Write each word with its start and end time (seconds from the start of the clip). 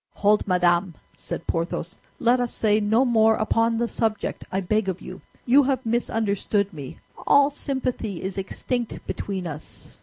"Hold, 0.15 0.47
madame," 0.47 0.95
said 1.15 1.45
Porthos, 1.45 1.99
"let 2.17 2.39
us 2.39 2.51
say 2.51 2.79
no 2.79 3.05
more 3.05 3.35
upon 3.35 3.77
the 3.77 3.87
subject, 3.87 4.43
I 4.51 4.59
beg 4.59 4.89
of 4.89 4.99
you. 4.99 5.21
You 5.45 5.61
have 5.61 5.85
misunderstood 5.85 6.73
me, 6.73 6.97
all 7.27 7.51
sympathy 7.51 8.19
is 8.23 8.39
extinct 8.39 9.05
between 9.05 9.45
us." 9.45 9.95